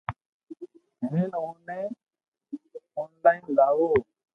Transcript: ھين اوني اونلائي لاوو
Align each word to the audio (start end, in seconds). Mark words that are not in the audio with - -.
ھين 1.09 1.29
اوني 1.39 1.81
اونلائي 2.99 3.41
لاوو 3.57 3.91